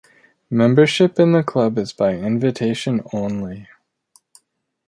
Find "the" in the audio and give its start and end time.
1.31-1.43